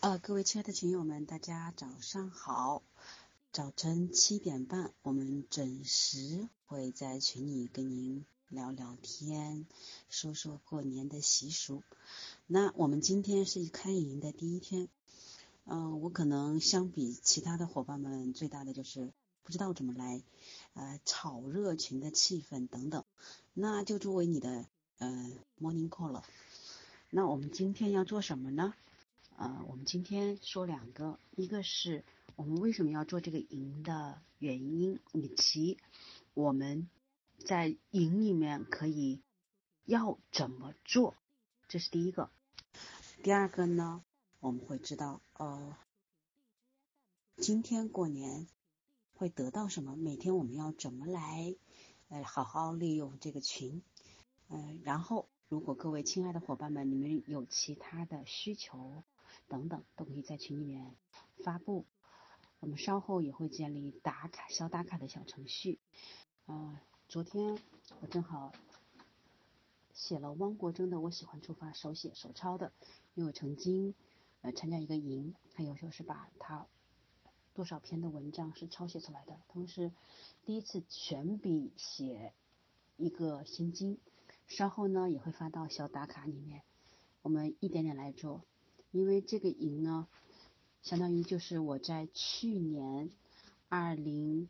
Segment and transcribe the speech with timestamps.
[0.00, 2.82] 呃，各位亲爱的群友们，大家早上好。
[3.50, 9.66] 早晨七点半，我们准时会在群里跟您聊聊天，
[10.10, 11.82] 说说过年的习俗。
[12.46, 14.88] 那我们今天是开营的第一天，
[15.64, 19.10] 嗯，我可能相比其他的伙伴们，最大的就是
[19.42, 20.22] 不知道怎么来，
[20.74, 23.02] 呃，炒热群的气氛等等。
[23.54, 24.66] 那就作为你的
[24.98, 26.22] 呃 morning call 了。
[27.08, 28.74] 那我们今天要做什么呢？
[29.36, 32.04] 呃，我们今天说两个，一个是。
[32.34, 35.78] 我们为什么要做这个营的原因，以及
[36.34, 36.86] 我们
[37.38, 39.22] 在营里面可以
[39.86, 41.14] 要怎么做，
[41.66, 42.28] 这是第一个。
[43.22, 44.04] 第二个呢，
[44.40, 45.78] 我们会知道，呃，
[47.38, 48.46] 今天过年
[49.14, 51.56] 会得到什么，每天我们要怎么来，
[52.08, 53.80] 呃，好好利用这个群，
[54.50, 59.02] 嗯，然后如果各位亲爱的伙伴们，你们有其他的需求
[59.48, 60.94] 等等，都可以在群里面
[61.44, 61.86] 发布。
[62.60, 65.78] 我们稍后也会建立打卡小打卡的小程序。
[66.46, 67.58] 啊，昨天
[68.00, 68.52] 我正好
[69.92, 72.72] 写了汪国真的《我喜欢出发》手写手抄的，
[73.14, 73.94] 因为我曾经
[74.42, 76.66] 呃参加一个营，他有时候是把他
[77.54, 79.92] 多少篇的文章是抄写出来的，同时
[80.44, 82.32] 第一次全笔写
[82.96, 83.98] 一个心经，
[84.46, 86.62] 稍后呢也会发到小打卡里面，
[87.22, 88.44] 我们一点点来做，
[88.90, 90.06] 因为这个营呢。
[90.82, 93.10] 相当于就是我在去年
[93.68, 94.48] 二零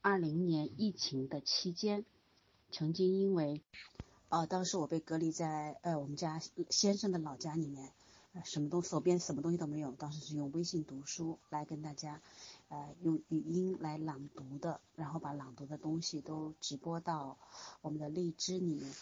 [0.00, 2.04] 二零年疫情的期间，
[2.72, 3.62] 曾经因为，
[4.28, 7.92] 呃，当时我被隔离在呃我们家先生的老家里面，
[8.44, 12.20] 什么东手边什么东西都没有，当时是用微信读书来跟大家，
[12.68, 17.38] 呃，用语音来朗读的，然后把朗读的东西都直播到
[17.82, 18.92] 我们的荔枝里面，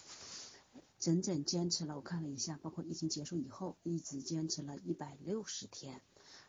[1.00, 6.02] 整整坚持了，我看了一下，包括疫情结束以后，一直坚持了一百六十天。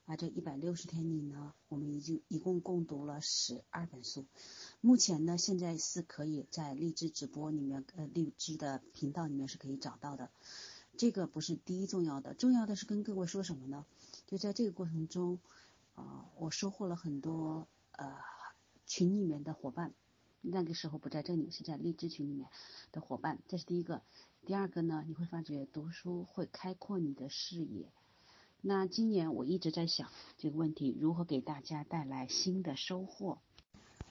[0.08, 4.26] 啊，这一百六十天里呢，我们已经一共共读了十二本书。
[4.82, 10.30] 目前呢，现在是可以在荔枝直播里面，呃，荔枝的频道里面是可以找到的。
[10.98, 13.86] 这个不是第一重要的，重要的是跟各位说什么呢？
[14.28, 15.40] 就在这个过程中，
[15.96, 18.18] 啊，我收获了很多呃
[18.86, 19.94] 群里面的伙伴。
[20.42, 22.50] 那个时候不在这里，是在荔枝群里面
[22.92, 23.40] 的伙伴。
[23.48, 24.02] 这是第一个。
[24.44, 27.86] 第二个呢，你会发觉读书会开阔你的视野。
[28.60, 33.38] 那今年我一直在想这个问题，如何给大家带来新的收获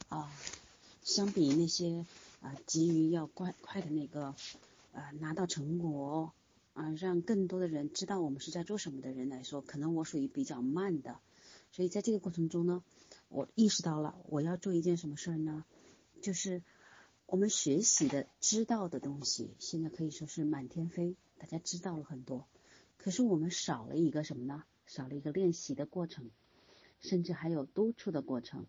[0.09, 0.33] 啊？
[1.03, 2.07] 相比那些
[2.41, 4.37] 啊急于要快快的那个
[4.93, 6.33] 啊拿到成果
[6.75, 11.19] 啊，让更多的人知道我们是在做什么的人来说，可能我属于比较慢的。
[11.73, 12.85] 所以在这个过程中呢，
[13.29, 15.65] 我意识到了我要做一件什么事儿呢？
[16.23, 16.63] 就是
[17.31, 22.49] 我们学习的、知道的东西，现在可以说是满天飞，大家知道了很多。
[22.97, 24.65] 可是我们少了一个什么呢？
[24.85, 26.29] 少了一个练习的过程，
[26.99, 28.67] 甚至还有督促的过程。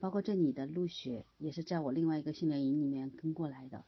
[0.00, 3.84] 包括这里的陆雪也是在我另外一个训练营里面跟过来的。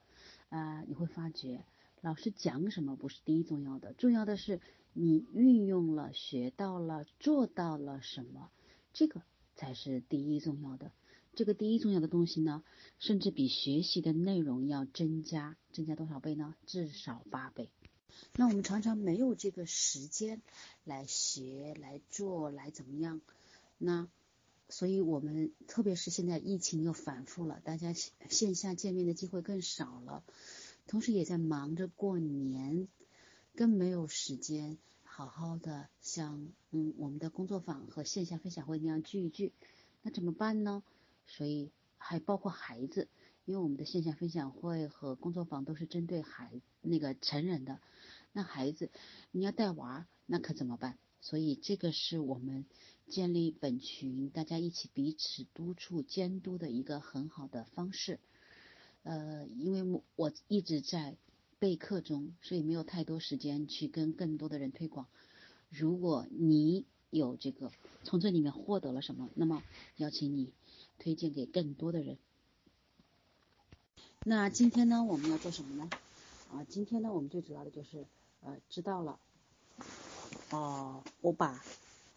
[0.50, 1.64] 啊，你会发觉
[2.00, 4.60] 老师讲什么不是第一重要的，重要的是
[4.92, 8.52] 你运用了、学到了、做到了什么，
[8.92, 9.22] 这个
[9.56, 10.92] 才是第一重要的。
[11.34, 12.62] 这个第一重要的东西呢，
[12.98, 16.54] 甚至比学习的内容要增加，增加多少倍呢？
[16.66, 17.70] 至少八倍。
[18.34, 20.43] 那我们常常没有这个时间
[20.84, 23.22] 来学、来做、来怎么样？
[23.78, 24.09] 那
[24.69, 30.22] 所以我们特别是现在疫情又反复了，大家线下见面的机会更少了，
[30.87, 32.88] 同时也在忙着过年，
[33.56, 39.53] 更没有时间好好的像嗯我们的工作坊和线下分享会那样聚一聚。
[40.03, 40.82] 那怎么办呢？
[41.26, 43.08] 所以还包括孩子，
[43.44, 47.80] 因为我们的线下分享会和工作坊都是针对孩那个成人的。
[48.32, 48.90] 那孩子，
[49.30, 50.98] 你要带娃，那可怎么办？
[51.20, 52.66] 所以这个是我们
[53.06, 58.18] 建立本群，大家一起彼此督促监督的一个很好的方式。
[59.04, 61.16] 呃，因为我我一直在
[61.58, 65.06] 备课中，所以没有太多时间去跟更多的人推广。
[65.68, 67.70] 如果你有这个
[68.02, 69.62] 从这里面获得了什么，那么
[69.98, 70.52] 邀请你
[70.98, 72.19] 推荐给更多的人。
[74.25, 75.88] 那今天呢，我们要做什么呢？
[76.50, 78.04] 啊，今天呢，我们最主要的就是。
[78.44, 79.20] 呃，知道了。
[80.50, 81.62] 哦，我把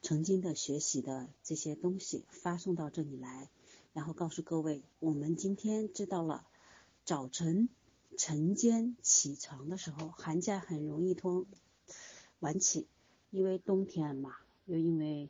[0.01, 3.47] 曾经的学习的这些东西发送到这里来，
[3.93, 6.47] 然后告诉各位，我们今天知道了，
[7.03, 7.69] 早晨
[8.17, 11.45] 晨间起床的时候，寒假很容易拖
[12.39, 12.87] 晚起，
[13.29, 14.35] 因为冬天嘛，
[14.65, 15.29] 又因为。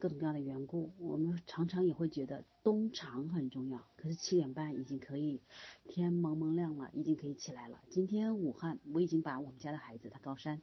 [0.00, 3.86] 各种各样的缘故，我们常常也会觉得冬长很重要。
[3.96, 5.40] 可是七点半已经可以，
[5.88, 7.80] 天蒙蒙亮了，已经可以起来了。
[7.88, 10.60] 今天武汉，我已经把我们家的孩子，他高三，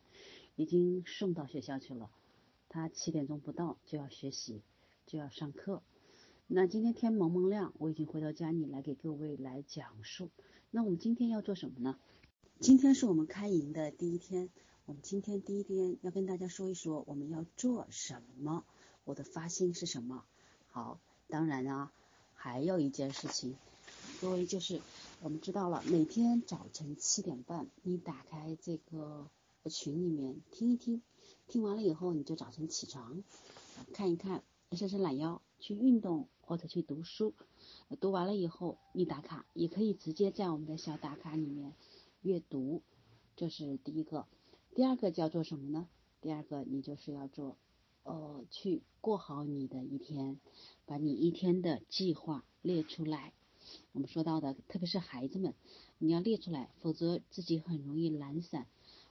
[0.56, 2.12] 已经送到学校去了。
[2.70, 4.62] 他七点钟不到就要学习，
[5.08, 5.82] 就要上课。
[6.46, 10.30] 那今天天蒙蒙亮，我已经回到家里来给各位来讲述。
[10.70, 11.98] 那我们今天要做什么呢？
[12.60, 14.50] 今天是我们开营的第一天，
[14.92, 18.66] 我们今天第一天要跟大家说一说我们要做什么，
[19.06, 20.26] 我的发心是什么。
[20.70, 21.00] 好，
[21.30, 21.94] 当然啊，
[22.34, 23.56] 还有一件事情，
[24.20, 24.82] 各位就是
[25.22, 29.30] 我们知道了，每天早晨七点半，你打开这个
[29.70, 31.02] 群里面听一听，
[31.48, 33.24] 听完了以后你就早晨起床
[33.94, 36.28] 看一看，伸伸懒腰去运动。
[36.42, 37.34] 或者去读书，
[38.02, 41.72] 读完了以后你打卡，也可以直接在我们的小打卡里面
[42.24, 42.82] 阅读，
[43.38, 44.28] 这是第一个。
[44.74, 45.88] 第二个叫做什么呢？
[46.22, 47.58] 第二个你就是要做，
[48.04, 50.40] 呃，去过好你的一天，
[50.86, 53.34] 把你一天的计划列出来。
[53.92, 55.54] 我们说到的，特别是孩子们，
[55.98, 58.66] 你要列出来，否则自己很容易懒散。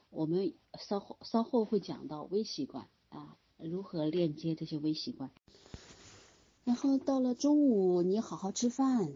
[0.09, 5.31] 我们稍后稍后会讲到微习惯啊，如何链接这些微习惯。
[6.65, 9.13] 然后到了中午，你好好吃饭，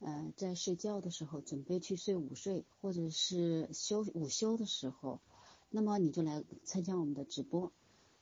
[0.00, 5.20] 呃，在睡觉的时候准备去睡午睡，或者是休午休的时候，
[5.70, 7.72] 那么你就来参加我们的直播，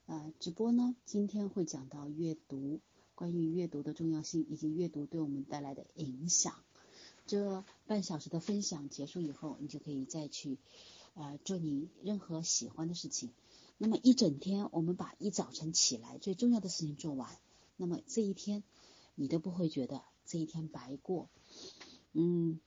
[0.06, 2.80] 呃，直播呢，今天会讲到阅读，
[3.14, 6.54] 关于阅读的重要性以及阅读对我们带来的影响。
[7.26, 10.58] 这半小时的分享结束以后，你就可以再去，
[11.14, 13.30] 呃，做你任何喜欢的事情。
[13.78, 17.30] 那么一整天，我们把一早晨起来最重要的事情做完。
[17.76, 18.62] 那么这一天，
[19.14, 21.28] 你都不会觉得这一天白过。
[22.12, 22.60] 嗯，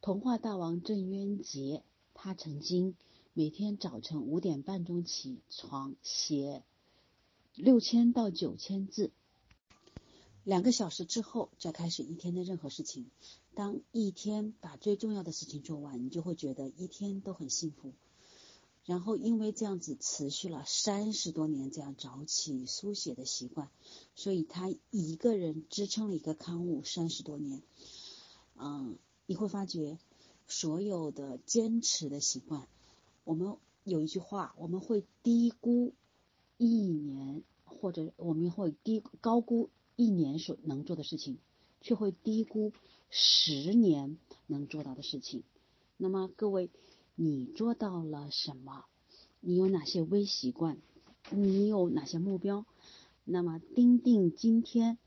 [0.00, 1.82] 童话大王郑渊洁，
[2.14, 2.94] 他曾经
[3.38, 6.64] 每天早晨五点半钟起床写
[7.54, 9.12] 六千到九千字，
[10.42, 13.08] 两个小时之后再开始一天的任何事情。
[13.54, 17.92] 当一天把最重要的事情做完，你就会觉得一天都很幸福。
[18.84, 23.70] 然后因为这样子持续了三十多年，这样早起书写的习惯，
[24.16, 27.62] 所以他一个人支撑了一个刊物三十多年。
[28.56, 30.00] 嗯，你会发觉
[30.48, 32.66] 所有的坚持的习惯，
[33.28, 35.92] 我们有一句话，我们会低估
[36.56, 41.36] 一年，或者我们会低高估一年所能做的事情，
[41.82, 42.72] 却会低估
[43.10, 44.16] 十年
[44.46, 45.42] 能做到的事情。
[45.98, 46.70] 那么各位。
[47.20, 48.84] 你做到了什么？
[49.40, 50.78] 你有哪些微习惯？
[51.32, 52.64] 你有哪些目标？
[53.24, 54.98] 那么钉钉今天，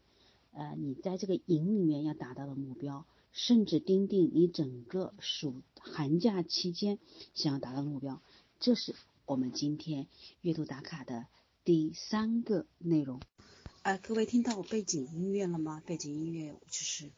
[0.52, 7.00] 呃，你在这个营里面要达到的目标，甚至钉定你整个暑寒假期间
[7.34, 8.22] 想要达到目标，
[8.60, 8.96] 这是
[9.26, 10.08] 我们今天
[10.42, 11.28] 阅读打卡的
[11.64, 13.22] 第三个内容。
[13.84, 15.82] 呃，各位听到我背景音乐了吗？
[15.86, 17.10] 背景音乐就是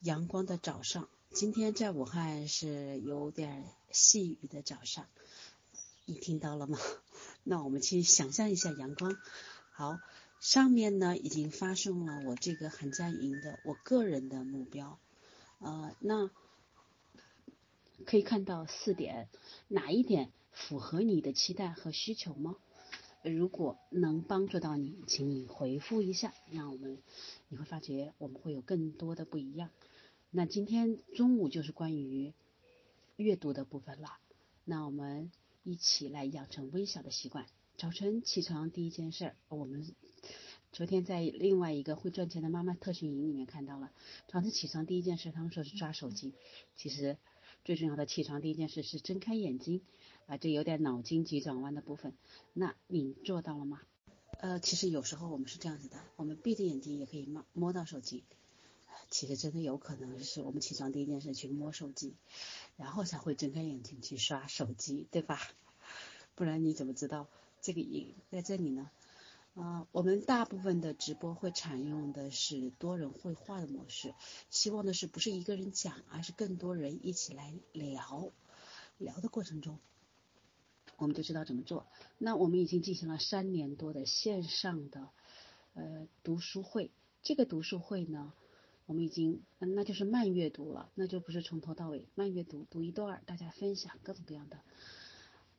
[0.00, 1.08] 阳光的早上。
[1.30, 5.06] 今天在武汉是有点细雨的早上，
[6.06, 6.78] 你听到了吗？
[7.44, 9.16] 那我们去想象一下阳光。
[9.70, 9.98] 好，
[10.40, 14.98] 上面呢已经发送了我这个寒假营的我个人的目标，
[15.58, 16.30] 呃，那
[18.04, 19.28] 可以看到四点，
[19.68, 22.56] 哪一点符合你的期待和需求吗？
[23.22, 26.98] 如果能帮助到你，请你回复一下，那我们
[27.48, 29.70] 你会发觉我们会有更多的不一样。
[30.30, 32.32] 那今天中午就是关于
[33.16, 34.18] 阅读的部分了。
[34.64, 35.32] 那我们
[35.64, 37.46] 一起来养成微小的习惯。
[37.76, 39.92] 早晨起床第一件事，我们
[40.76, 43.90] 昨天在另外一个会赚钱的妈妈特训营里面看到了，
[44.28, 46.34] 早晨起床第一件事，他们说是抓手机。
[46.76, 47.16] 其实
[47.64, 49.80] 最重要的起床第一件事是睁开眼睛，
[50.26, 52.12] 啊，这有点脑筋急转弯的部分。
[52.52, 53.80] 那你做到了吗？
[54.38, 58.22] 呃，其实有时候我们是这样子的，我们闭着眼睛也可以摸摸到手机。
[59.08, 62.12] 其实真的有可能是我们起床第一件事去摸手机，
[62.76, 65.40] 然后才会睁开眼睛去刷手机，对吧？
[66.36, 67.28] 不然你怎么知道
[67.62, 68.90] 这个影在这里呢？
[69.56, 74.14] 啊，我们大部分的直播会采用的是多人绘画的模式，
[74.50, 78.30] 希望的是不是一个人讲，而是更多人一起来聊。
[78.98, 79.78] 聊的过程中，
[80.98, 81.86] 我们就知道怎么做。
[82.18, 85.08] 那我们已经进行了三年多的线上的
[85.72, 86.90] 呃读书会，
[87.22, 88.34] 这个读书会呢。
[88.84, 94.60] 我们已经，那就是慢阅读了，那就不是从头到尾慢阅读，读一段，大家分享各种各样的。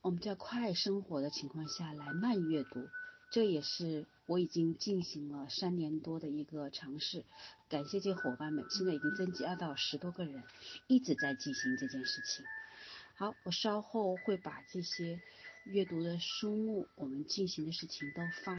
[0.01, 2.87] 我们在快生活的情况下来慢阅读，
[3.29, 7.23] 这也是我已经进行了三年多的一个尝试。
[7.69, 10.43] 感谢这些伙伴们，现在已经增加到十多个人，
[10.87, 12.45] 一直在进行这件事情。
[13.15, 15.19] 好，我稍后会把这些
[15.65, 18.55] 阅读的书目，我们进行的事情都发。